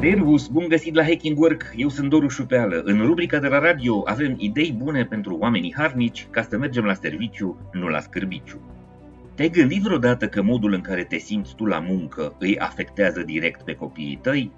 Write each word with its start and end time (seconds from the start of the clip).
Servus, 0.00 0.46
bun 0.48 0.68
găsit 0.68 0.94
la 0.94 1.02
Hacking 1.02 1.38
Work, 1.38 1.72
eu 1.76 1.88
sunt 1.88 2.10
Doru 2.10 2.28
Șupeală. 2.28 2.82
În 2.84 3.06
rubrica 3.06 3.38
de 3.38 3.48
la 3.48 3.58
radio 3.58 4.02
avem 4.04 4.34
idei 4.38 4.72
bune 4.72 5.04
pentru 5.04 5.36
oamenii 5.36 5.74
harnici 5.76 6.26
ca 6.30 6.42
să 6.42 6.58
mergem 6.58 6.84
la 6.84 6.94
serviciu, 6.94 7.70
nu 7.72 7.88
la 7.88 8.00
scârbiciu. 8.00 8.60
Te-ai 9.34 9.48
gândit 9.48 9.82
vreodată 9.82 10.28
că 10.28 10.42
modul 10.42 10.72
în 10.72 10.80
care 10.80 11.04
te 11.04 11.16
simți 11.16 11.54
tu 11.54 11.64
la 11.64 11.78
muncă 11.78 12.36
îi 12.38 12.58
afectează 12.58 13.22
direct 13.22 13.62
pe 13.62 13.74
copiii 13.74 14.18
tăi? 14.22 14.52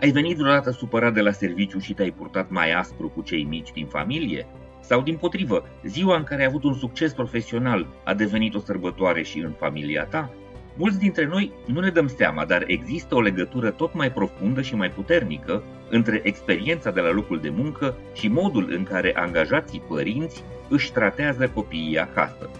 Ai 0.00 0.10
venit 0.10 0.36
vreodată 0.36 0.70
supărat 0.70 1.14
de 1.14 1.20
la 1.20 1.30
serviciu 1.30 1.78
și 1.78 1.94
te-ai 1.94 2.10
purtat 2.10 2.50
mai 2.50 2.72
aspru 2.72 3.08
cu 3.08 3.22
cei 3.22 3.44
mici 3.44 3.72
din 3.72 3.86
familie? 3.86 4.46
Sau 4.80 5.02
din 5.02 5.16
potrivă, 5.16 5.64
ziua 5.84 6.16
în 6.16 6.24
care 6.24 6.40
ai 6.40 6.46
avut 6.46 6.64
un 6.64 6.74
succes 6.74 7.12
profesional 7.12 7.86
a 8.04 8.14
devenit 8.14 8.54
o 8.54 8.60
sărbătoare 8.60 9.22
și 9.22 9.38
în 9.38 9.52
familia 9.58 10.04
ta? 10.04 10.32
Mulți 10.76 10.98
dintre 10.98 11.26
noi 11.26 11.52
nu 11.66 11.80
ne 11.80 11.90
dăm 11.90 12.06
seama, 12.06 12.44
dar 12.44 12.64
există 12.66 13.14
o 13.14 13.20
legătură 13.20 13.70
tot 13.70 13.94
mai 13.94 14.12
profundă 14.12 14.62
și 14.62 14.74
mai 14.74 14.90
puternică 14.90 15.62
între 15.90 16.20
experiența 16.24 16.90
de 16.90 17.00
la 17.00 17.10
locul 17.10 17.40
de 17.40 17.48
muncă 17.48 17.96
și 18.12 18.28
modul 18.28 18.72
în 18.76 18.82
care 18.82 19.12
angajații 19.16 19.82
părinți 19.88 20.44
își 20.68 20.92
tratează 20.92 21.48
copiii 21.48 21.98
acasă. 21.98 22.50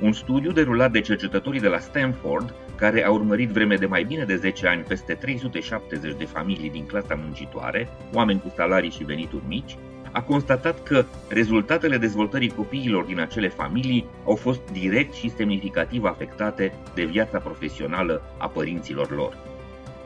Un 0.00 0.12
studiu 0.12 0.52
derulat 0.52 0.92
de 0.92 1.00
cercetătorii 1.00 1.60
de 1.60 1.68
la 1.68 1.78
Stanford, 1.78 2.54
care 2.76 3.04
a 3.04 3.10
urmărit 3.10 3.48
vreme 3.48 3.76
de 3.76 3.86
mai 3.86 4.04
bine 4.04 4.24
de 4.24 4.36
10 4.36 4.66
ani 4.66 4.82
peste 4.82 5.14
370 5.14 6.14
de 6.18 6.24
familii 6.24 6.70
din 6.70 6.86
clasa 6.86 7.14
muncitoare, 7.22 7.88
oameni 8.12 8.40
cu 8.40 8.52
salarii 8.56 8.90
și 8.90 9.04
venituri 9.04 9.42
mici, 9.46 9.76
a 10.12 10.22
constatat 10.22 10.82
că 10.82 11.04
rezultatele 11.28 11.96
dezvoltării 11.96 12.48
copiilor 12.48 13.04
din 13.04 13.20
acele 13.20 13.48
familii 13.48 14.06
au 14.24 14.34
fost 14.34 14.60
direct 14.72 15.14
și 15.14 15.30
semnificativ 15.30 16.04
afectate 16.04 16.72
de 16.94 17.04
viața 17.04 17.38
profesională 17.38 18.22
a 18.38 18.48
părinților 18.48 19.10
lor. 19.10 19.36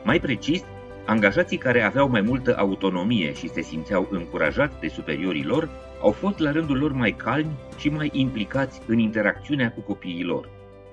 Mai 0.03 0.19
precis, 0.19 0.63
angajații 1.05 1.57
care 1.57 1.81
aveau 1.81 2.09
mai 2.09 2.21
multă 2.21 2.55
autonomie 2.57 3.33
și 3.33 3.49
se 3.49 3.61
simțeau 3.61 4.07
încurajați 4.11 4.79
de 4.79 4.87
superiorii 4.87 5.45
lor 5.45 5.69
au 6.01 6.11
fost 6.11 6.39
la 6.39 6.51
rândul 6.51 6.77
lor 6.77 6.91
mai 6.91 7.11
calmi 7.11 7.57
și 7.77 7.89
mai 7.89 8.09
implicați 8.13 8.81
în 8.87 8.99
interacțiunea 8.99 9.71
cu 9.71 9.81
copiii 9.81 10.23
lor. 10.23 10.49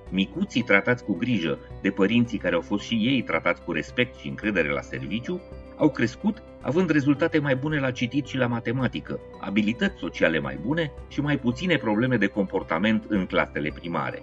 Micuții 0.09 0.63
tratați 0.63 1.05
cu 1.05 1.17
grijă 1.17 1.59
de 1.83 1.91
părinții 1.91 2.39
care 2.39 2.55
au 2.55 2.61
fost 2.61 2.85
și 2.85 2.95
ei 2.95 3.23
tratați 3.23 3.63
cu 3.63 3.73
respect 3.73 4.17
și 4.17 4.29
încredere 4.29 4.71
la 4.71 4.81
serviciu 4.81 5.41
au 5.77 5.91
crescut 5.91 6.43
având 6.61 6.91
rezultate 6.91 7.39
mai 7.39 7.57
bune 7.57 7.79
la 7.79 7.91
citit 7.91 8.27
și 8.27 8.37
la 8.37 8.47
matematică, 8.47 9.21
abilități 9.41 9.99
sociale 9.99 10.39
mai 10.39 10.59
bune 10.67 10.93
și 11.09 11.21
mai 11.21 11.39
puține 11.39 11.77
probleme 11.77 12.17
de 12.17 12.27
comportament 12.27 13.05
în 13.09 13.27
clasele 13.27 13.71
primare. 13.75 14.23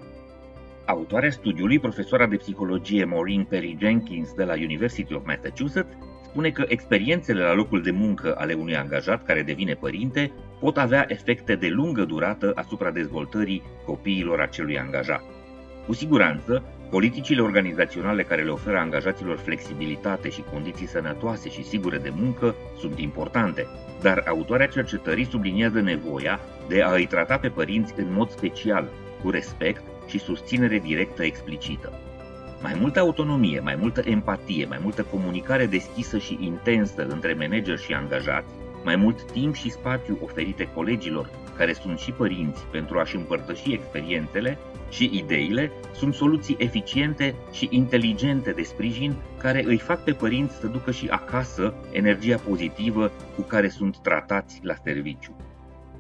Autoarea 0.86 1.32
studiului, 1.32 1.80
profesoara 1.80 2.28
de 2.28 2.36
psihologie 2.36 3.06
Maureen 3.06 3.44
Perry 3.44 3.78
Jenkins 3.80 4.34
de 4.34 4.44
la 4.44 4.54
University 4.54 5.14
of 5.14 5.26
Massachusetts, 5.26 5.98
spune 6.24 6.50
că 6.50 6.66
experiențele 6.68 7.42
la 7.42 7.54
locul 7.54 7.82
de 7.82 7.92
muncă 7.92 8.36
ale 8.38 8.54
unui 8.54 8.76
angajat 8.76 9.26
care 9.26 9.42
devine 9.42 9.74
părinte 9.74 10.32
pot 10.60 10.78
avea 10.78 11.06
efecte 11.08 11.56
de 11.56 11.68
lungă 11.68 12.04
durată 12.04 12.52
asupra 12.56 12.92
dezvoltării 12.92 13.64
copiilor 13.86 14.40
acelui 14.40 14.80
angajat. 14.80 15.24
Cu 15.86 15.94
siguranță, 15.94 16.64
Politicile 16.90 17.42
organizaționale 17.42 18.24
care 18.24 18.44
le 18.44 18.50
oferă 18.50 18.78
angajaților 18.78 19.38
flexibilitate 19.38 20.30
și 20.30 20.44
condiții 20.52 20.88
sănătoase 20.88 21.50
și 21.50 21.64
sigure 21.64 21.98
de 21.98 22.12
muncă 22.16 22.56
sunt 22.80 23.00
importante, 23.00 23.68
dar 24.02 24.24
autoarea 24.28 24.68
cercetării 24.68 25.26
subliniază 25.26 25.82
nevoia 25.82 26.40
de 26.68 26.82
a 26.82 26.92
îi 26.92 27.06
trata 27.06 27.38
pe 27.38 27.48
părinți 27.48 27.94
în 27.98 28.14
mod 28.14 28.30
special, 28.30 28.90
cu 29.24 29.30
respect 29.30 29.82
și 30.08 30.20
susținere 30.20 30.80
directă 30.80 31.24
explicită. 31.24 31.94
Mai 32.62 32.78
multă 32.80 33.00
autonomie, 33.00 33.60
mai 33.60 33.76
multă 33.76 34.02
empatie, 34.06 34.66
mai 34.66 34.80
multă 34.84 35.04
comunicare 35.04 35.66
deschisă 35.66 36.18
și 36.18 36.38
intensă 36.42 37.08
între 37.08 37.34
manager 37.34 37.78
și 37.78 37.94
angajați, 37.94 38.54
mai 38.84 38.96
mult 38.96 39.32
timp 39.32 39.56
și 39.56 39.70
spațiu 39.70 40.18
oferite 40.24 40.70
colegilor 40.74 41.30
care 41.58 41.74
sunt 41.74 42.00
și 42.00 42.12
părinți 42.12 42.66
pentru 42.72 43.00
a-și 43.00 43.16
împărtăși 43.16 43.74
experiențele 43.74 44.58
și 44.90 45.10
ideile 45.14 45.72
sunt 45.94 46.14
soluții 46.14 46.56
eficiente 46.60 47.36
și 47.52 47.68
inteligente 47.72 48.52
de 48.52 48.62
sprijin 48.62 49.16
care 49.38 49.64
îi 49.66 49.78
fac 49.78 50.04
pe 50.04 50.12
părinți 50.12 50.56
să 50.56 50.68
ducă 50.68 50.92
și 50.92 51.08
acasă 51.10 51.74
energia 51.92 52.38
pozitivă 52.38 53.12
cu 53.36 53.42
care 53.42 53.70
sunt 53.70 53.98
tratați 53.98 54.60
la 54.64 54.74
serviciu. 54.84 55.36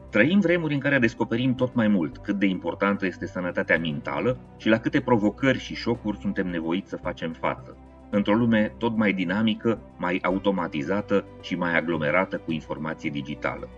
Trăim 0.09 0.39
vremuri 0.39 0.73
în 0.73 0.79
care 0.79 0.99
descoperim 0.99 1.55
tot 1.55 1.75
mai 1.75 1.87
mult 1.87 2.17
cât 2.17 2.35
de 2.35 2.45
importantă 2.45 3.05
este 3.05 3.27
sănătatea 3.27 3.77
mentală 3.77 4.37
și 4.57 4.69
la 4.69 4.79
câte 4.79 5.01
provocări 5.01 5.59
și 5.59 5.75
șocuri 5.75 6.17
suntem 6.17 6.47
nevoiți 6.47 6.89
să 6.89 6.97
facem 6.97 7.31
față, 7.31 7.77
într-o 8.09 8.33
lume 8.33 8.73
tot 8.77 8.97
mai 8.97 9.13
dinamică, 9.13 9.79
mai 9.97 10.19
automatizată 10.23 11.25
și 11.41 11.55
mai 11.55 11.77
aglomerată 11.77 12.37
cu 12.37 12.51
informație 12.51 13.09
digitală. 13.09 13.69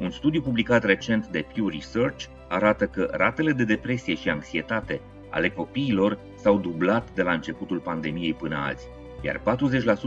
Un 0.00 0.10
studiu 0.10 0.40
publicat 0.40 0.84
recent 0.84 1.26
de 1.26 1.44
Pew 1.54 1.68
Research 1.68 2.24
arată 2.48 2.86
că 2.86 3.08
ratele 3.12 3.52
de 3.52 3.64
depresie 3.64 4.14
și 4.14 4.28
anxietate 4.28 5.00
ale 5.30 5.50
copiilor 5.50 6.18
s-au 6.36 6.58
dublat 6.58 7.12
de 7.14 7.22
la 7.22 7.32
începutul 7.32 7.78
pandemiei 7.78 8.34
până 8.34 8.56
azi, 8.56 8.86
iar 9.20 9.40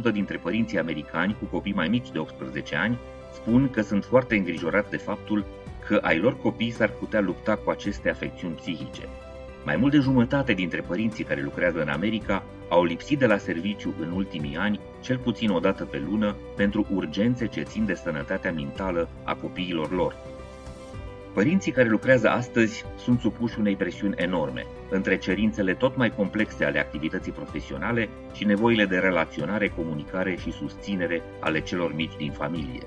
40% 0.10 0.12
dintre 0.12 0.38
părinții 0.38 0.80
americani 0.80 1.36
cu 1.40 1.46
copii 1.46 1.74
mai 1.74 1.88
mici 1.88 2.12
de 2.12 2.20
18 2.20 2.76
ani 2.76 2.98
spun 3.34 3.70
că 3.70 3.82
sunt 3.82 4.06
foarte 4.06 4.36
îngrijorați 4.36 4.90
de 4.90 4.98
faptul 4.98 5.46
că 5.88 6.00
ai 6.02 6.20
lor 6.20 6.38
copii 6.38 6.72
s-ar 6.72 6.90
putea 6.90 7.20
lupta 7.20 7.56
cu 7.56 7.70
aceste 7.70 8.10
afecțiuni 8.10 8.54
psihice. 8.54 9.08
Mai 9.66 9.75
mult 9.75 9.92
de 9.92 10.00
jumătate 10.00 10.53
dintre 10.53 10.81
părinții 10.81 11.24
care 11.24 11.42
lucrează 11.42 11.81
în 11.81 11.88
America 11.88 12.44
au 12.70 12.84
lipsit 12.84 13.20
de 13.20 13.25
la 13.25 13.38
serviciu 13.38 13.94
în 14.00 14.12
ultimii 14.12 14.56
ani, 14.56 14.80
cel 15.02 15.18
puțin 15.18 15.50
o 15.50 15.59
dată 15.59 15.86
pe 15.86 16.03
lună, 16.09 16.36
pentru 16.56 16.88
urgențe 16.94 17.47
ce 17.47 17.62
țin 17.62 17.86
de 17.86 17.94
sănătatea 17.94 18.52
mentală 18.52 19.09
a 19.24 19.34
copiilor 19.34 19.92
lor. 19.92 20.16
Părinții 21.34 21.72
care 21.72 21.90
lucrează 21.90 22.30
astăzi 22.30 22.86
sunt 22.97 23.20
supuși 23.20 23.59
unei 23.59 23.75
presiuni 23.75 24.16
enorme, 24.18 24.66
între 24.90 25.18
cerințele 25.18 25.74
tot 25.74 25.97
mai 25.97 26.09
complexe 26.16 26.66
ale 26.66 26.80
activității 26.80 27.31
profesionale 27.31 28.09
și 28.34 28.46
nevoile 28.46 28.86
de 28.86 28.97
relaționare, 28.97 29.68
comunicare 29.68 30.36
și 30.36 30.52
susținere 30.52 31.22
ale 31.40 31.62
celor 31.62 31.94
mici 31.94 32.18
din 32.18 32.31
familie. 32.31 32.81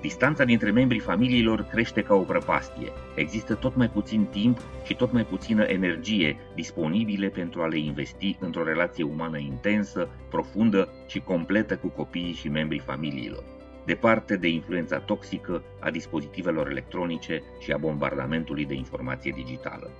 Distanța 0.00 0.44
dintre 0.44 0.70
membrii 0.70 1.00
familiilor 1.00 1.62
crește 1.62 2.02
ca 2.02 2.14
o 2.14 2.22
prăpastie. 2.22 2.92
Există 3.14 3.54
tot 3.54 3.76
mai 3.76 3.88
puțin 3.88 4.24
timp 4.24 4.58
și 4.84 4.94
tot 4.94 5.12
mai 5.12 5.24
puțină 5.24 5.62
energie 5.62 6.36
disponibile 6.54 7.28
pentru 7.28 7.62
a 7.62 7.66
le 7.66 7.78
investi 7.78 8.36
într-o 8.40 8.64
relație 8.64 9.04
umană 9.04 9.38
intensă, 9.38 10.08
profundă 10.30 10.88
și 11.06 11.20
completă 11.20 11.76
cu 11.76 11.88
copiii 11.88 12.32
și 12.32 12.48
membrii 12.48 12.80
familiilor, 12.80 13.44
departe 13.84 14.36
de 14.36 14.48
influența 14.48 14.98
toxică 14.98 15.62
a 15.80 15.90
dispozitivelor 15.90 16.70
electronice 16.70 17.42
și 17.60 17.72
a 17.72 17.76
bombardamentului 17.76 18.64
de 18.64 18.74
informație 18.74 19.32
digitală. 19.36 19.90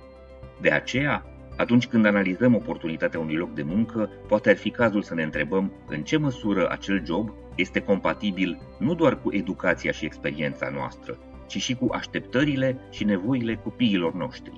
De 0.61 0.71
aceea, 0.71 1.25
atunci 1.59 1.87
când 1.87 2.05
analizăm 2.05 2.55
oportunitatea 2.55 3.19
unui 3.19 3.35
loc 3.35 3.53
de 3.53 3.63
muncă, 3.63 4.09
poate 4.27 4.49
ar 4.49 4.57
fi 4.57 4.69
cazul 4.69 5.01
să 5.01 5.13
ne 5.13 5.23
întrebăm 5.23 5.71
în 5.87 6.01
ce 6.03 6.17
măsură 6.17 6.67
acel 6.69 7.05
job 7.05 7.31
este 7.55 7.79
compatibil 7.79 8.61
nu 8.77 8.95
doar 8.95 9.21
cu 9.21 9.33
educația 9.33 9.91
și 9.91 10.05
experiența 10.05 10.69
noastră, 10.73 11.17
ci 11.47 11.57
și 11.57 11.75
cu 11.75 11.87
așteptările 11.91 12.79
și 12.91 13.03
nevoile 13.03 13.55
copiilor 13.55 14.13
noștri. 14.13 14.57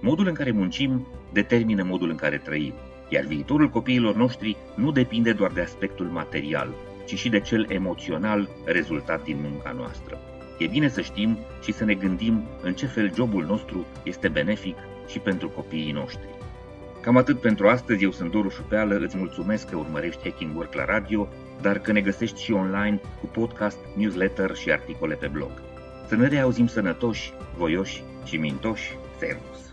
Modul 0.00 0.26
în 0.26 0.34
care 0.34 0.50
muncim 0.50 1.06
determină 1.32 1.82
modul 1.82 2.10
în 2.10 2.16
care 2.16 2.36
trăim, 2.36 2.74
iar 3.08 3.24
viitorul 3.24 3.68
copiilor 3.68 4.16
noștri 4.16 4.56
nu 4.74 4.92
depinde 4.92 5.32
doar 5.32 5.50
de 5.50 5.60
aspectul 5.60 6.06
material, 6.06 6.74
ci 7.06 7.18
și 7.18 7.28
de 7.28 7.40
cel 7.40 7.66
emoțional 7.70 8.48
rezultat 8.64 9.24
din 9.24 9.36
munca 9.50 9.72
noastră. 9.76 10.18
E 10.58 10.66
bine 10.66 10.88
să 10.88 11.00
știm 11.00 11.38
și 11.62 11.72
să 11.72 11.84
ne 11.84 11.94
gândim 11.94 12.42
în 12.62 12.74
ce 12.74 12.86
fel 12.86 13.14
jobul 13.14 13.44
nostru 13.44 13.86
este 14.04 14.28
benefic 14.28 14.76
și 15.08 15.18
pentru 15.18 15.48
copiii 15.48 15.92
noștri. 15.92 16.37
Cam 17.00 17.16
atât 17.16 17.40
pentru 17.40 17.68
astăzi, 17.68 18.04
eu 18.04 18.10
sunt 18.10 18.30
Doru 18.30 18.48
Șupeală, 18.48 18.96
îți 18.96 19.16
mulțumesc 19.16 19.68
că 19.68 19.76
urmărești 19.76 20.22
Hacking 20.22 20.56
Work 20.56 20.74
la 20.74 20.84
radio, 20.84 21.28
dar 21.60 21.78
că 21.78 21.92
ne 21.92 22.00
găsești 22.00 22.42
și 22.42 22.52
online 22.52 23.00
cu 23.20 23.26
podcast, 23.26 23.78
newsletter 23.96 24.54
și 24.54 24.70
articole 24.70 25.14
pe 25.14 25.26
blog. 25.26 25.50
Să 26.08 26.16
ne 26.16 26.28
reauzim 26.28 26.66
sănătoși, 26.66 27.32
voioși 27.56 28.02
și 28.24 28.36
mintoși, 28.36 28.98
servus! 29.18 29.67